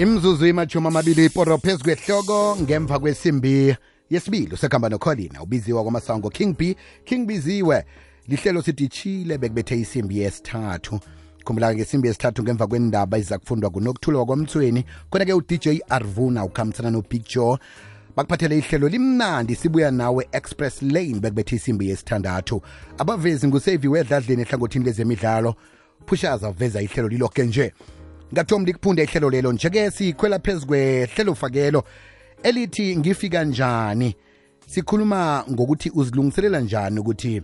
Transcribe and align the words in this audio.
imzuzu 0.00 0.46
imachumi 0.46 0.86
amabili 0.86 1.24
iporo 1.24 1.58
phezu 1.58 1.84
kwehloko 1.84 2.56
ngemva 2.62 2.98
kwesimbi 2.98 3.76
yesibili 4.10 4.54
usekhamba 4.54 4.88
nocolina 4.88 5.42
ubiziwa 5.42 5.82
kwamasango 5.82 6.30
king 6.30 6.56
b 6.58 6.76
king 7.04 7.26
biziwe 7.26 7.84
lihlelo 8.28 8.62
sidishile 8.62 9.38
bekubethe 9.38 9.76
isimbi 9.80 10.18
yesithathu 10.18 11.00
khumbula 11.44 11.74
ngesimbi 11.74 12.08
yesithathu 12.08 12.42
ngemva 12.42 12.66
kwendaba 12.66 13.18
iza 13.18 13.38
kufundwa 13.38 13.70
kunokuthula 13.70 14.18
wakwamthweni 14.18 14.84
khona-ke 15.10 15.32
udj 15.32 15.66
arvuna 15.88 16.44
ukhambisana 16.44 16.90
nobig 16.90 17.24
joe 17.34 17.58
bakuphathele 18.16 18.58
ihlelo 18.58 18.88
limnandi 18.88 19.54
sibuya 19.54 19.90
nawe 19.90 20.28
express 20.32 20.82
lane 20.82 21.20
bekubethe 21.20 21.56
isimbi 21.56 21.88
yesithandathu 21.88 22.62
abavezi 22.98 23.48
ngusevi 23.48 23.88
wedladleni 23.88 24.42
ehlangothini 24.42 24.84
lezemidlalo 24.84 25.54
phushaza 26.06 26.50
veza 26.52 26.80
ihlelo 26.82 27.08
liloke 27.08 27.42
nje 27.42 27.72
ngatom 28.32 28.64
likuphunda 28.64 29.02
ihlelo 29.02 29.30
lelo 29.30 29.52
nje-ke 29.52 29.90
sikhwela 29.90 30.38
phezu 30.38 31.34
fakelo 31.34 31.84
elithi 32.42 32.96
ngifika 32.96 33.44
njani 33.44 34.14
sikhuluma 34.66 35.44
ngokuthi 35.50 35.90
uzilungiselela 35.94 36.60
njani 36.60 37.00
ukuthi 37.00 37.42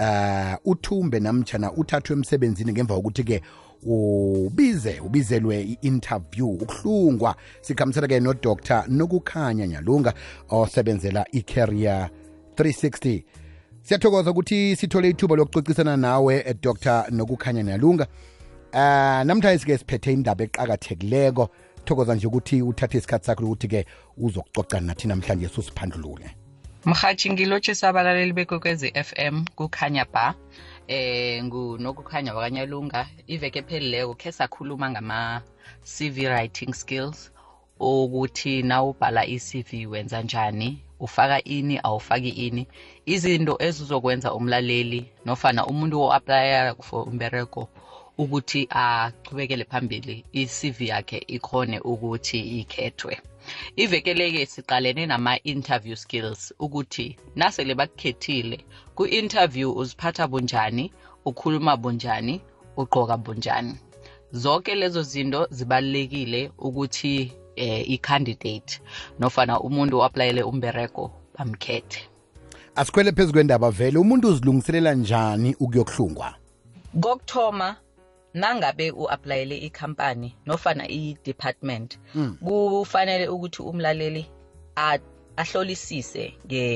uh 0.00 0.54
uthumbe 0.64 1.20
namtshana 1.20 1.72
uthathwe 1.72 2.16
emsebenzini 2.16 2.72
ngemva 2.72 2.94
kokuthi-ke 2.94 3.42
ubize 3.86 5.00
ubizelwe 5.04 5.56
i-interview 5.62 6.48
ukuhlungwa 6.48 7.36
sikhambisana-ke 7.60 8.20
nodr 8.20 8.84
nokukhanya 8.88 9.66
nyalunga 9.66 10.12
osebenzela 10.50 11.24
i-carrier 11.32 12.08
360 12.56 13.22
siyathokoza 13.82 14.30
ukuthi 14.30 14.76
sithole 14.76 15.08
ithuba 15.10 15.36
lokucocisana 15.36 15.96
nawe 15.96 16.42
eh, 16.46 16.56
dr 16.62 17.06
nokukhanya 17.10 17.62
nyalunga 17.62 18.06
Uh, 18.76 18.82
ah, 18.84 19.22
namhlanje 19.24 19.64
ke 19.68 19.72
siphethe 19.80 20.08
indaba 20.12 20.42
eqakathekileko 20.46 21.44
thokoza 21.88 22.14
nje 22.16 22.26
ukuthi 22.28 22.56
uthathe 22.70 22.96
isikhathi 22.98 23.24
sakho 23.26 23.42
ukuthi-ke 23.48 23.80
uzokucoca 24.26 24.76
nathi 24.88 25.04
namhlanje 25.08 25.48
susiphandulule 25.54 26.28
mhatshi 26.92 27.26
ngilotshisa 27.32 27.84
abalaleli 27.88 28.32
bekokwezi 28.38 28.88
FM 29.08 29.36
kukhanya 29.58 30.04
ba 30.14 30.26
eh 30.98 31.40
ngunokukhanya 31.46 32.30
wakanyalunga 32.36 33.00
iveke 33.34 33.58
ephelileko 33.64 34.12
khe 34.20 34.30
sakhuluma 34.38 34.86
ngama-cv 34.92 36.16
writing 36.32 36.72
skills 36.80 37.18
ukuthi 37.90 38.54
nawubhala 38.68 39.22
i-cv 39.36 39.70
wenza 39.92 40.18
njani 40.26 40.68
ufaka 41.06 41.36
ini 41.56 41.76
awufaki 41.86 42.28
ini 42.46 42.62
izinto 43.14 43.54
ezizokwenza 43.66 44.28
umlaleli 44.38 45.00
nofana 45.26 45.60
umuntu 45.70 45.94
o-aplayela 46.04 46.72
for 46.88 47.02
umbereko 47.12 47.62
ukuthi 48.22 48.60
aqhubekele 48.82 49.64
phambili 49.70 50.16
i-CV 50.40 50.78
yakhe 50.90 51.18
ikhone 51.36 51.76
ukuthi 51.90 52.38
ikhethwe 52.60 53.14
ivekeleke 53.82 54.42
siqalene 54.52 55.02
nama-interview 55.12 55.96
skills 56.02 56.40
ukuthi 56.64 57.06
nasele 57.40 57.72
bakukhethile 57.80 58.58
ku-interview 58.96 59.68
uziphatha 59.80 60.24
bunjani 60.32 60.86
ukhuluma 61.28 61.72
bunjani 61.82 62.36
ugqoka 62.80 63.16
bunjani 63.24 63.74
zonke 64.42 64.72
lezo 64.80 65.02
zinto 65.12 65.40
zibalulekile 65.56 66.40
ukuthi 66.66 67.14
eh, 67.64 67.80
i-candidate 67.94 68.74
nofana 69.20 69.54
umuntu 69.68 69.94
o-aplayele 69.98 70.42
umbereko 70.50 71.02
bamkhethe 71.38 72.00
asikhwele 72.80 73.10
phezu 73.16 73.32
kwendaba 73.32 73.68
vele 73.78 73.96
umuntu 74.04 74.24
uzilungiselela 74.30 74.92
njani 75.02 75.50
ukuyokuhlungwa 75.62 76.28
kokuthoma 77.02 77.68
nangabe 78.40 78.86
uapplyele 79.00 79.56
ikhampani 79.66 80.28
nofana 80.48 80.84
i-department 81.00 81.90
hmm. 82.14 82.32
kufanele 82.44 83.24
ukuthi 83.34 83.60
umlaleli 83.70 84.24
ahlolisise 85.42 86.24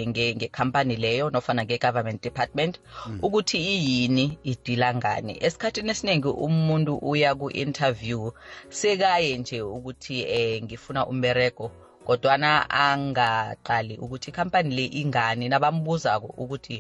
ngekhampani 0.08 0.97
leyo 1.05 1.27
nofana 1.34 1.62
nge-government 1.64 2.20
department 2.27 2.75
hmm. 3.02 3.18
ukuthi 3.27 3.58
iyini 3.73 4.27
idila 4.51 4.89
ngani 4.98 5.33
esikhathini 5.46 5.90
esiningi 5.95 6.29
umuntu 6.46 6.92
uya 7.11 7.30
ku-interview 7.40 8.23
sekaye 8.79 9.33
nje 9.40 9.58
ukuthi 9.77 10.14
um 10.39 10.58
ngifuna 10.64 11.01
umbereko 11.12 11.67
kodwana 12.06 12.50
angaqali 12.84 13.94
ukuthi 14.05 14.28
ikhampani 14.33 14.70
le 14.78 14.84
ingani 15.00 15.44
nabambuza-ko 15.52 16.28
ukuthi 16.42 16.77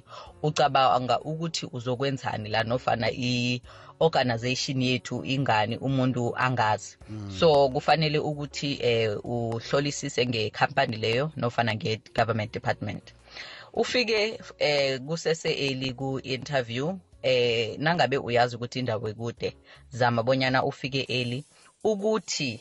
ucabanga 0.46 1.16
ukuthi 1.30 1.64
uzokwenzani 1.76 2.48
la 2.54 2.60
nofana 2.70 3.08
i-organization 3.30 4.78
yethu 4.88 5.16
ingani 5.34 5.74
umuntu 5.88 6.22
angazi 6.44 6.90
mm. 7.08 7.30
so 7.38 7.46
kufanele 7.74 8.18
ukuthi 8.30 8.70
eh 8.92 9.04
uhlolisise 9.34 10.20
ngekhampani 10.30 10.96
leyo 11.04 11.24
nofana 11.36 11.72
nge-government 11.76 12.50
department 12.56 13.04
ufike 13.82 14.20
eh 14.68 15.00
kusese-eli 15.06 15.88
ku-interview 15.98 16.86
eh 17.22 17.76
nangabe 17.84 18.16
uyazi 18.16 18.56
ukuthi 18.56 18.76
indawo 18.80 19.06
ekude 19.12 19.48
zama 19.98 20.20
bonyana 20.26 20.64
ufike 20.70 21.00
eli 21.18 21.38
ukuthi 21.90 22.52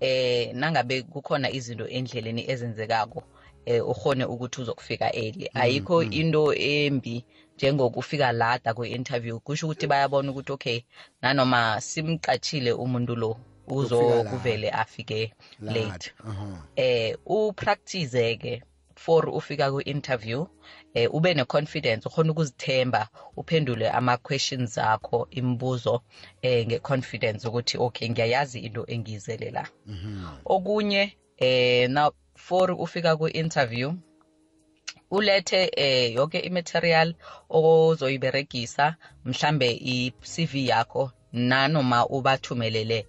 eh 0.00 0.52
nangabe 0.54 1.02
kukhona 1.02 1.50
izinto 1.50 1.86
endleleni 1.88 2.42
ezenzekako 2.52 3.20
eh 3.66 3.84
uhone 3.90 4.24
ukuthi 4.24 4.60
uzokufika 4.62 5.10
early 5.12 5.50
mm, 5.54 5.60
ayikho 5.60 6.04
mm. 6.04 6.12
into 6.12 6.54
embi 6.54 7.24
njengokufika 7.56 8.32
lada 8.32 8.74
kwe-interview 8.74 9.40
kusho 9.42 9.66
ukuthi 9.66 9.86
bayabona 9.86 10.30
ukuthi 10.30 10.52
okay 10.52 10.78
nanoma 11.22 11.80
simqatshile 11.80 12.72
umuntu 12.72 13.16
lo 13.16 13.36
uzokuvele 13.68 14.70
afike 14.70 15.34
late 15.60 16.14
eh 16.76 17.18
upractice 17.26 18.36
ke 18.40 18.62
for 18.94 19.28
ufika 19.28 19.70
ku-interview 19.72 20.46
eh, 20.98 21.14
ube 21.14 21.34
ne-confidence 21.34 22.08
ukhona 22.08 22.30
ukuzithemba 22.32 23.02
uphendule 23.40 23.86
ama-questions 23.98 24.72
akho 24.94 25.18
imibuzo 25.38 25.94
eh, 26.46 26.60
nge-confidence 26.66 27.42
ukuthi 27.48 27.76
okay 27.86 28.06
ngiyayazi 28.10 28.58
into 28.66 28.82
engiyizele 28.94 29.48
la 29.56 29.64
mm 29.86 29.94
-hmm. 29.94 30.36
okunye 30.54 31.02
eh 31.46 31.88
now 31.90 32.10
for 32.34 32.66
ufika 32.84 33.16
ku-interview 33.16 33.88
ulethe 35.10 35.70
eh 35.76 36.14
yonke 36.14 36.38
imaterial 36.38 37.14
ozoyiberegisa 37.50 38.96
mhlambe 39.24 39.68
i-CV 39.94 40.52
yakho 40.70 41.04
nanoma 41.32 42.06
ubathumelele 42.06 43.06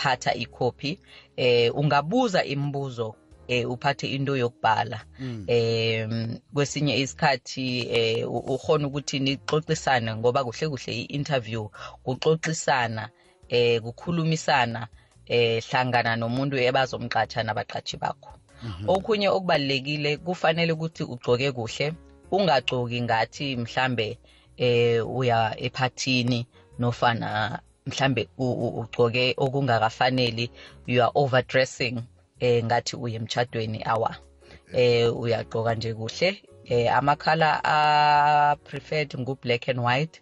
phatha 0.00 0.34
ikhophi 0.44 0.98
eh 1.36 1.76
ungabuza 1.76 2.44
imibuzo 2.44 3.16
eh 3.48 3.64
uphathe 3.70 4.06
into 4.16 4.32
yokubhala 4.42 4.98
eh 5.46 6.36
kwesinye 6.54 6.94
isikhathi 7.04 7.66
eh 8.00 8.20
ukhona 8.54 8.84
ukuthi 8.88 9.16
nixoxisana 9.26 10.10
ngoba 10.18 10.40
kuhle 10.46 10.66
kuhle 10.72 10.92
i-interview 11.02 11.64
kuxoxisana 12.04 13.04
eh 13.56 13.76
kukhulumisana 13.84 14.82
eh 15.36 15.56
hlangana 15.66 16.12
nomuntu 16.20 16.54
ebazomqatsha 16.68 17.40
nabaqatshi 17.46 17.96
bakho 18.02 18.32
mhm. 18.66 18.84
okunye 18.94 19.28
okubalekile 19.36 20.10
kufanele 20.24 20.70
ukuthi 20.76 21.02
ugcoke 21.12 21.48
kuhle 21.56 21.86
ungagcoki 22.36 22.98
ngathi 23.06 23.46
mhlambe 23.62 24.08
eh 24.66 24.98
uya 25.18 25.38
ephathini 25.66 26.40
nofana 26.80 27.28
mhlambe 27.88 28.22
ugcoke 28.78 29.24
okungakafaneli 29.44 30.46
you 30.90 30.98
are 31.04 31.12
overdressing 31.22 31.96
mm 32.00 32.06
-hmm. 32.06 32.15
eh 32.40 32.64
ngathi 32.64 32.96
uye 32.96 33.16
emchadweni 33.16 33.82
awa 33.84 34.16
eh 34.72 35.08
uyagqoka 35.16 35.74
nje 35.74 35.94
kuhle 35.94 36.42
eh 36.64 36.92
amakhala 36.96 37.48
a 37.64 37.76
preferred 38.56 39.16
ngu 39.20 39.38
black 39.42 39.68
and 39.68 39.80
white 39.80 40.14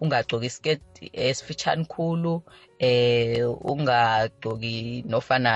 ungagcoki 0.00 0.46
isiketi 0.46 1.04
esifitshane 1.12 1.84
khulu 1.84 2.42
eh 2.78 3.48
ungagcoki 3.72 5.04
nofana 5.08 5.52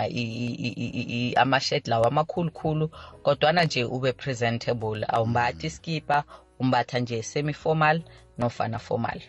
amashed 1.42 1.84
lawo 1.90 2.04
amakhulu 2.08 2.50
khulu 2.50 2.86
kodwana 3.24 3.64
nje 3.64 3.84
ube 3.84 4.12
presentable 4.12 5.04
awumbathi 5.08 5.66
iskipa 5.66 6.24
mm. 6.28 6.34
umbatha 6.58 6.98
nje 6.98 7.22
semi 7.22 7.52
formal 7.54 8.02
nofana 8.38 8.78
formal 8.78 9.20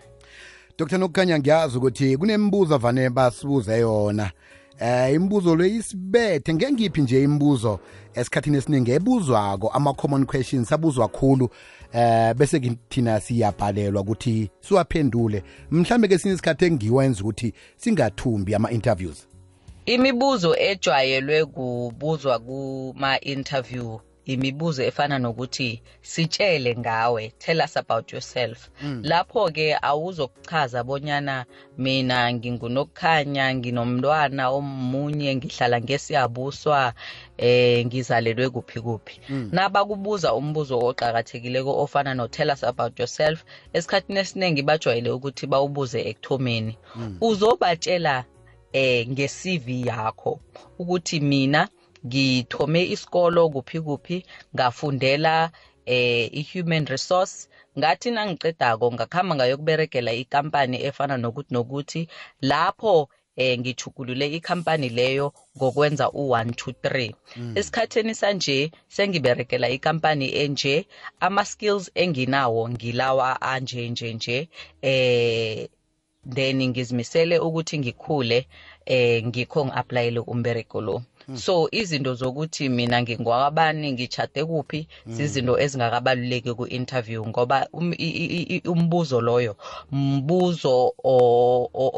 Dr 0.77 0.97
Nokukhanya 0.97 1.39
ngiyazi 1.39 1.77
ukuthi 1.77 2.17
kunembuzo 2.17 2.77
vane 2.77 3.09
basibuze 3.09 3.79
yona 3.79 4.31
eh 4.79 5.13
imibuzo 5.13 5.55
leyisibethe 5.55 6.53
ngengiphi 6.53 7.01
nje 7.01 7.17
imibuzo 7.23 7.79
esikhathini 8.15 8.57
esiningi 8.57 8.91
ebuzwako 8.91 9.67
ama-common 9.77 10.25
questions 10.25 10.71
abuzwa 10.71 11.07
khulu 11.07 11.49
eh 11.93 12.33
bese 12.35 12.77
thina 12.89 13.19
siyabhalelwa 13.19 14.01
ukuthi 14.01 14.51
siwaphendule 14.59 15.43
mhlambe 15.71 16.07
kesinye 16.07 16.33
isikhathi 16.33 16.65
engiwenza 16.65 17.21
ukuthi 17.21 17.49
singathumbi 17.81 18.55
ama-interviews 18.55 19.19
imibuzo 19.85 20.55
ejwayelwe 20.69 21.45
kubuzwa 21.45 22.39
kuma-interview 22.39 23.99
imibuzo 24.33 24.81
efana 24.89 25.15
nokuthi 25.23 25.69
sitshele 26.11 26.69
ngawe 26.83 27.21
tell 27.43 27.59
us 27.65 27.73
about 27.83 28.05
yourself 28.13 28.57
mm. 28.81 28.99
lapho-ke 29.09 29.67
awuzokuchaza 29.89 30.79
bonyana 30.87 31.35
mina 31.83 32.17
ngingunokukhanya 32.35 33.45
nginomntwana 33.55 34.43
omunye 34.57 35.29
ngihlala 35.37 35.77
ngesiyabuswa 35.85 36.79
eh 37.47 37.77
ngizalelwe 37.87 38.47
kuphi 38.55 38.79
kuphi 38.85 39.15
mm. 39.31 39.45
nabakubuza 39.55 40.29
umbuzo 40.39 40.75
oqhakathekileko 40.89 41.71
ofana 41.83 42.11
no 42.19 42.25
tell 42.35 42.49
us 42.55 42.63
about 42.71 42.93
yourself 43.01 43.37
esikhathini 43.75 44.19
esiningi 44.23 44.61
bajwayele 44.69 45.09
ukuthi 45.17 45.43
bawubuze 45.51 45.99
ekuthomeni 46.09 46.73
mm. 46.99 47.15
uzobatshela 47.27 48.15
eh 48.81 49.01
nge-CV 49.11 49.65
yakho 49.89 50.31
ukuthi 50.81 51.17
mina 51.31 51.61
ngithome 52.07 52.81
isikolo 52.95 53.41
kuphi 53.53 53.77
kuphi 53.87 54.17
ngafundela 54.55 55.35
eh 55.95 56.25
i-human 56.39 56.85
resource 56.93 57.35
ngathi 57.77 58.07
nangicedako 58.15 58.85
ngakhamba 58.95 59.33
ngayokuberegela 59.37 60.11
ikampani 60.23 60.77
efana 60.89 61.15
nokuthi 61.23 61.51
nokuthi 61.55 62.01
lapho 62.49 62.95
eh 63.43 63.53
ngithugulule 63.59 64.25
ikhampani 64.37 64.87
leyo 64.97 65.27
ngokwenza 65.57 66.05
u1 66.21 66.47
2 66.49 66.71
3 66.83 67.13
mm. 67.37 67.53
esikhatheni 67.59 68.13
sanje 68.21 68.57
sengiberekela 68.95 69.67
ikampani 69.77 70.27
enje 70.43 70.75
ama 71.25 71.41
skills 71.51 71.85
enginawo 72.03 72.61
ngilawa 72.73 73.29
anje 73.53 73.81
nje 73.91 74.07
nje 74.17 74.37
eh 74.91 75.57
then 76.35 76.57
ngizimisele 76.69 77.35
ukuthi 77.47 77.75
ngikhule 77.83 78.39
eh 78.95 79.17
ngikho 79.27 79.59
ngi-applyele 79.67 80.19
umbereko 80.33 80.79
lo 80.87 80.95
Hmm. 81.29 81.37
so 81.37 81.53
izinto 81.79 82.11
zokuthi 82.19 82.65
mina 82.77 82.97
ngingwakabani 83.05 83.85
ngitshade 83.95 84.41
kuphi 84.49 84.79
hmm. 84.89 85.13
zizinto 85.15 85.53
ezingakabaluleki 85.63 86.51
ku-interview 86.59 87.21
ngoba 87.31 87.57
um, 87.79 87.89
umbuzo 88.73 89.17
loyo 89.27 89.53
mbuzo 90.17 90.73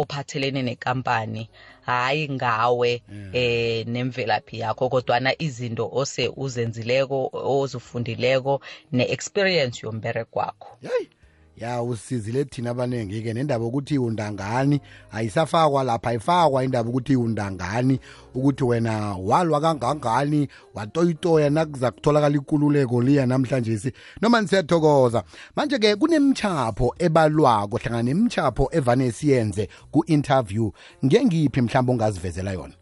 ophathelene 0.01 0.59
nenkampani 0.67 1.43
hayi 1.89 2.23
ngawe 2.35 2.91
hmm. 3.07 3.31
eh 3.43 3.77
nemvelaphi 3.93 4.55
yakho 4.63 4.83
kodwana 4.93 5.31
izinto 5.45 5.85
ose 5.99 6.23
uzenzileko 6.43 7.17
ozufundileko 7.55 8.53
ne-experience 8.95 9.77
yombereko 9.85 10.35
wakho 10.43 10.71
yayi 10.85 11.07
ya 11.55 11.83
usizile 11.83 12.43
thina 12.45 12.69
abaningi-ke 12.71 13.33
nendaba 13.33 13.65
yokuthi 13.65 13.97
undangani 13.99 14.81
ayisafakwa 15.11 15.83
lapha 15.83 16.09
ayifakwa 16.09 16.63
indaba 16.63 16.89
yokuthi 16.89 17.15
undangani 17.15 17.99
ukuthi 18.35 18.63
wena 18.63 19.15
walwa 19.17 19.61
kangangani 19.61 20.47
watoyitoya 20.73 21.49
nakuza 21.49 21.91
kutholakala 21.91 22.35
ikululeko 22.37 23.01
liya 23.01 23.25
namhlanje 23.25 23.77
si 23.79 23.91
noma 24.21 24.41
nisiyathokoza 24.41 25.23
manje-ke 25.55 25.95
kunemchapho 25.95 26.95
ebalwako 26.99 27.77
hlangana 27.77 28.03
nemchapho 28.03 28.69
evane 28.71 29.11
siyenze 29.11 29.67
ku-interview 29.91 30.71
ngengiphi 31.05 31.61
mhlawumbe 31.61 31.91
ungazivezela 31.93 32.51
yona 32.51 32.75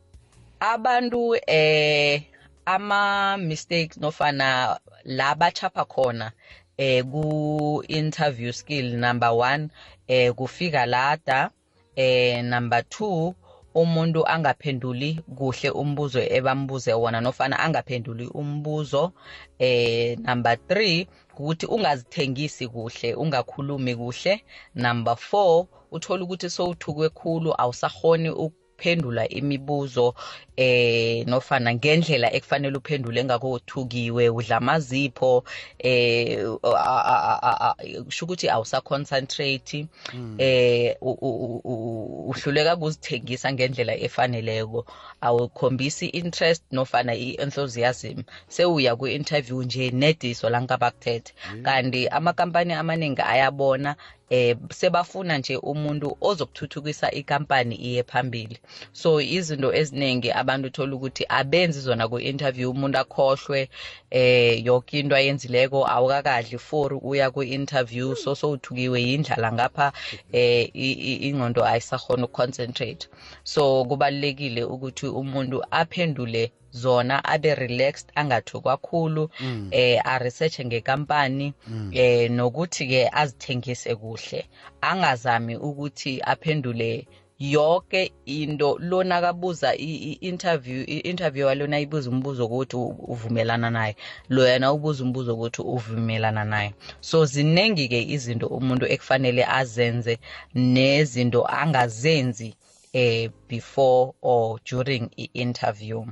abantu 0.61 1.21
um 1.31 2.19
ama-mistakes 2.65 3.97
nofana 3.97 4.77
la 5.05 5.35
bachapha 5.35 5.85
khona 5.85 6.31
eh 6.79 7.03
ku 7.11 7.23
interview 7.91 8.51
skill 8.55 8.87
number 9.05 9.31
1 9.35 9.67
eh 10.17 10.31
kufika 10.31 10.81
lada 10.93 11.51
eh 11.99 12.39
number 12.51 12.79
2 12.87 13.33
umuntu 13.81 14.19
angaphenduli 14.35 15.11
kuhle 15.37 15.69
umbuzo 15.81 16.19
ebambuze 16.37 16.91
wona 17.01 17.19
nofana 17.25 17.55
angaphenduli 17.65 18.25
umbuzo 18.41 19.03
eh 19.69 20.15
number 20.27 20.53
3 20.71 21.07
ukuthi 21.39 21.65
ungazithengisi 21.75 22.63
kuhle 22.73 23.09
ungakhulumi 23.23 23.93
kuhle 24.01 24.33
number 24.83 25.15
4 25.33 25.65
uthola 25.95 26.21
ukuthi 26.25 26.47
sowuthukwe 26.55 27.07
khulu 27.17 27.49
awusahoni 27.63 28.29
ukuphendula 28.79 29.27
imibuzo 29.29 30.15
eh 30.57 31.23
nofana 31.27 31.71
ngendlela 31.75 32.27
ekufanele 32.35 32.77
uphendule 32.77 33.19
engakothukiwe 33.21 34.23
udla 34.29 34.57
amazipho 34.59 35.43
eh 35.79 36.45
kushukuthi 38.05 38.47
awusaconcentrate 38.49 39.87
mm. 40.13 40.35
eh 40.39 40.95
uhluleka 41.01 42.73
kuzithengisa 42.75 43.47
ngendlela 43.53 43.93
efaneleko 44.07 44.79
awukhombisi 45.27 46.07
interest 46.19 46.63
nofana 46.75 47.13
i-enthusiasm 47.27 48.19
sewuya 48.55 48.91
ku-interview 48.99 49.59
nje 49.63 49.85
nediso 50.01 50.49
lankabakuthethe 50.51 51.31
mm. 51.55 51.63
kanti 51.65 52.01
amakampani 52.17 52.73
amaningi 52.81 53.21
ayabona 53.33 53.91
eh 54.29 54.55
sebafuna 54.71 55.37
nje 55.37 55.57
umuntu 55.57 56.17
ozokuthuthukisa 56.21 57.11
ikampani 57.19 57.75
iye 57.89 58.01
phambili 58.09 58.55
so 59.01 59.11
izinto 59.37 59.69
eziningi 59.81 60.29
abantu 60.41 60.65
uthola 60.69 60.91
ukuthi 60.97 61.23
abenzi 61.39 61.79
zona 61.87 62.03
ku-interview 62.11 62.69
umuntu 62.75 62.95
akhohlwe 63.03 63.59
eh 64.21 64.51
yonke 64.67 64.93
into 65.01 65.13
ayenzileko 65.19 65.79
awukakadli 65.95 66.57
for 66.67 66.89
uya 67.09 67.27
ku-interview 67.35 68.07
so 68.23 68.29
sowuthukiwe 68.39 68.97
yindlala 69.07 69.49
ngapha 69.55 69.87
eh 70.37 70.69
ingqondo 71.27 71.61
ayisahona 71.71 72.23
ukuconcentrate 72.27 73.03
so 73.53 73.61
kubalulekile 73.89 74.61
ukuthi 74.73 75.07
umuntu 75.21 75.57
aphendule 75.81 76.43
zona 76.71 77.21
abe 77.25 77.55
relaxed 77.55 78.11
angathukwa 78.15 78.77
kakhulu 78.77 79.29
mm. 79.39 79.69
eh 79.71 79.99
a 80.05 80.19
research 80.19 80.59
ngekampani 80.61 81.53
mm. 81.67 81.91
eh 81.93 82.29
nokuthi 82.31 82.85
ke 82.89 83.01
azithengise 83.11 83.95
kuhle 83.95 84.45
angazami 84.81 85.55
ukuthi 85.57 86.21
aphendule 86.21 87.07
yonke 87.39 88.11
into 88.27 88.77
lona 88.79 89.15
akabuza 89.17 89.73
i-interview 89.75 90.83
i-interviewer 90.87 91.55
lona 91.57 91.75
ayibuza 91.77 92.09
umbuzo 92.13 92.45
ukuthi 92.45 92.75
uvumelana 93.13 93.69
naye 93.69 93.95
lo 94.29 94.45
yena 94.47 94.71
ubuza 94.73 95.01
umbuzo 95.03 95.33
ukuthi 95.33 95.61
uvumelana 95.61 96.45
naye 96.45 96.73
so 97.01 97.25
ziningi 97.25 97.87
ke 97.89 97.99
izinto 98.15 98.45
umuntu 98.47 98.85
ekufanele 98.93 99.43
azenze 99.59 100.17
nezinto 100.55 101.41
angazenzi 101.61 102.53
eh 102.93 103.29
before 103.49 104.13
or 104.21 104.59
during 104.71 105.09
i-interview 105.17 106.05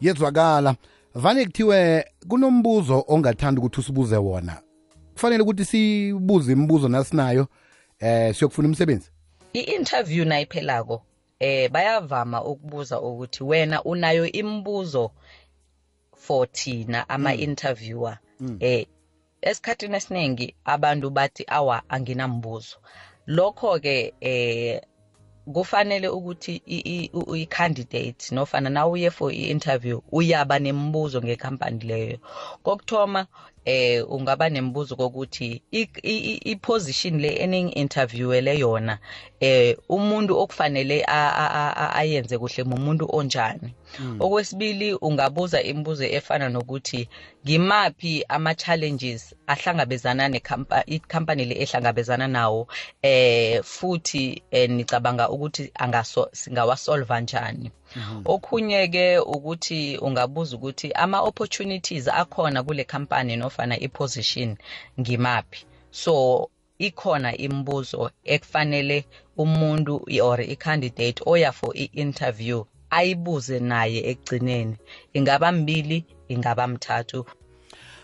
yezwakala 0.00 0.76
vane 1.14 1.44
kuthiwe 1.44 2.04
kunombuzo 2.28 3.04
ongathanda 3.12 3.58
ukuthi 3.60 3.80
usibuze 3.80 4.16
wona 4.16 4.54
kufanele 5.14 5.42
ukuthi 5.42 5.64
sibuze 5.70 6.52
imibuzo 6.52 6.88
nasinayo 6.88 7.44
eh 8.00 8.34
siyokufuna 8.34 8.68
umsebenzi 8.68 9.08
i-interview 9.60 10.24
nayiphelako 10.24 10.96
eh 11.40 11.68
bayavama 11.70 12.38
ukubuza 12.44 12.96
ukuthi 13.00 13.40
wena 13.44 13.82
unayo 13.84 14.24
imibuzo 14.40 15.12
for 16.16 16.48
thina 16.52 17.08
ama-interviewer 17.08 18.18
mm. 18.40 18.46
mm. 18.48 18.56
eh 18.60 18.86
esikhathini 19.42 19.96
esiningi 19.96 20.54
abantu 20.64 21.10
bathi 21.10 21.44
awa 21.48 21.76
anginambuzo 21.88 22.76
lokho-ke 23.26 24.14
eh 24.20 24.80
kufanele 25.52 26.08
ukuthi 26.18 26.54
i-candidate 27.36 28.22
nofana 28.36 28.68
nawuye 28.74 29.10
for 29.16 29.28
i-interview 29.42 29.96
uyaba 30.18 30.56
nemibuzo 30.64 31.16
ngekhampani 31.24 31.80
leyo 31.90 32.18
kokuthoma 32.64 33.20
eh 33.74 34.00
ungaba 34.16 34.44
nemibuzo 34.54 34.92
kokuthi 35.00 35.48
i-position 36.52 37.14
le 37.24 37.30
ening 37.44 37.66
interviewele 37.82 38.52
yona 38.62 38.94
eh 39.40 39.76
umuntu 39.88 40.36
okufanele 40.42 41.00
ayenze 42.00 42.36
kuhle 42.38 42.60
umuntu 42.68 43.04
onjani 43.16 43.72
hmm. 43.96 44.18
okwesibili 44.24 44.88
ungabuza 45.06 45.58
imibuzo 45.70 46.04
efana 46.18 46.46
nokuthi 46.54 47.00
ngimaphi 47.44 48.14
ama 48.36 48.52
challenges 48.62 49.20
ahlangabezana 49.52 50.24
necompany 50.32 51.42
le 51.48 51.54
ehlangabezana 51.64 52.26
nawo 52.36 52.62
eh 53.12 53.62
futhi 53.64 54.24
eh, 54.52 54.68
nicabanga 54.76 55.24
ukuthi 55.34 55.64
angaso 55.82 56.22
singawasolve 56.40 57.08
kanjani 57.10 57.66
hmm. 57.96 58.20
okhunye 58.34 58.80
ke 58.94 59.04
ukuthi 59.34 59.80
ungabuza 60.06 60.52
ukuthi 60.56 60.92
ama 60.92 61.18
opportunities 61.28 62.06
akhona 62.20 62.60
kule 62.62 62.84
company 62.84 63.36
nofana 63.40 63.74
i 63.80 63.88
position 63.88 64.50
ngimaphi 65.00 65.64
so 66.02 66.14
ikhona 66.86 67.30
imibuzo 67.36 68.10
ekufanele 68.24 69.04
umuntu 69.36 69.94
or 70.22 70.40
i-candidate 70.40 71.20
oya 71.26 71.52
for 71.52 71.70
i-interview 71.76 72.64
ayibuze 72.90 73.60
naye 73.60 74.10
ekugcineni 74.10 74.76
ingaba 75.14 75.52
mbili 75.52 76.04
ingaba 76.28 76.66
mthathu 76.66 77.26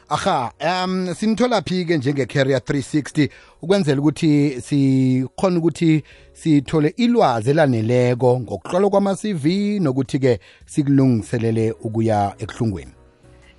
aha 0.09 0.53
um 0.61 1.15
sinithola 1.15 1.63
phi 1.63 1.85
ke 1.85 1.97
njenge-carrier 1.99 2.61
360 2.61 3.29
ukwenzela 3.63 4.01
ukuthi 4.01 4.33
sikhona 4.63 5.59
ukuthi 5.59 6.03
sithole 6.33 6.89
ilwazi 6.97 7.51
elaneleko 7.51 8.41
ngokuhlolwa 8.41 8.91
kwama-cv 8.91 9.45
nokuthi-ke 9.81 10.41
sikulungiselele 10.67 11.73
ukuya 11.73 12.35
ekuhlungweni 12.39 12.93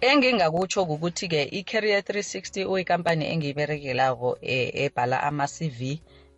Engingakutsho-ke 0.01 0.91
ukuthi-ke 0.95 1.41
i-Career 1.59 1.99
360 2.05 2.65
uyinkampani 2.71 3.23
engiyiberekelako 3.33 4.29
e, 4.53 4.55
ebhala 4.85 5.17
ama-CV 5.29 5.79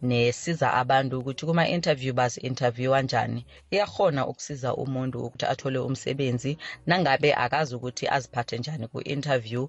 nesiza 0.10 0.68
abantu 0.82 1.14
ukuthi 1.20 1.44
kuma-interview 1.48 2.14
bazi-interviewa 2.20 3.00
njani 3.06 3.42
iyakhona 3.76 4.22
ukusiza 4.32 4.70
umuntu 4.84 5.16
ukuthi 5.26 5.46
athole 5.54 5.80
umsebenzi 5.90 6.52
nangabe 6.88 7.30
akazi 7.46 7.72
ukuthi 7.78 8.04
aziphathe 8.16 8.56
njani 8.62 8.86
ku-interview 8.92 9.64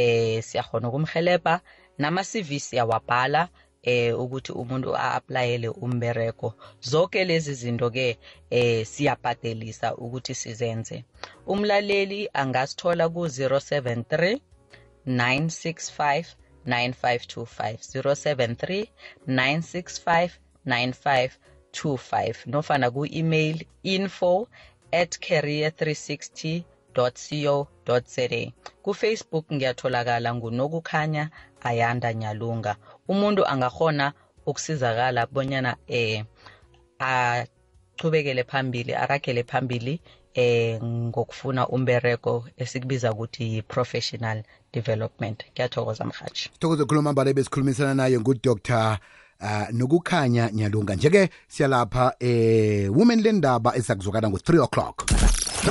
eh 0.00 0.38
siyakhona 0.48 0.86
ukumhelebha 0.90 1.54
nama-cv 2.02 2.48
siyawabhala 2.66 3.42
eh 3.90 4.14
ukuthi 4.22 4.52
umuntu 4.62 4.90
a-applyele 5.04 5.68
umbereko 5.84 6.48
zonke 6.90 7.20
lezi 7.28 7.54
zinto 7.60 7.88
ke 7.96 8.06
eh 8.56 8.80
siyabhadelisa 8.90 9.88
ukuthi 10.04 10.34
sizenze 10.40 10.96
umlaleli 11.52 12.20
angasithola 12.40 13.04
ku 13.14 13.20
073 13.26 14.38
965 15.06 16.28
9525 16.62 17.98
073 17.98 18.86
965 19.26 20.38
9525 20.66 22.36
nofana 22.54 22.86
ku-email 22.94 23.56
info 23.96 24.32
at 25.00 25.10
carrier 25.26 25.70
360 25.74 26.62
co 26.96 27.04
za 28.14 28.26
kufacebook 28.82 29.46
ngiyatholakala 29.52 30.30
ngunokukhanya 30.38 31.24
ayanda 31.68 32.12
nyalunga 32.14 32.76
umuntu 33.08 33.44
angahona 33.46 34.12
ukusizakala 34.46 35.26
bonyana 35.26 35.76
eh 35.88 36.24
achubekele 36.98 38.44
phambili 38.44 38.94
aragele 38.94 39.42
phambili 39.42 40.00
eh 40.34 40.82
ngokufuna 40.84 41.68
umbereko 41.68 42.44
esikubiza 42.56 43.12
ukuthi 43.12 43.52
yi-professional 43.54 44.42
development 44.74 45.44
kuyathokoza 45.54 46.04
mhathi 46.04 46.50
thokoza 46.58 46.84
khuluma 46.84 47.12
mbala 47.12 47.32
besikhulumisana 47.32 47.94
naye 47.94 48.18
ngudr 48.18 48.98
Uh, 49.42 49.48
ah, 49.48 49.68
nokukhanya 49.72 50.50
nyalunga 50.52 50.94
nje-ke 50.94 51.30
siyalapha 51.48 52.14
eh 52.20 52.86
women 52.98 53.22
lendaba 53.22 53.74
esakuzokana 53.76 54.28
ngo-3 54.30 54.60
o'clock 54.62 55.10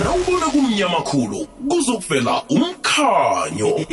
rawubona 0.03 0.47
kumnyamakhulu 0.51 1.45
kuzokuvela 1.47 2.43
umkhanyo 2.51 3.85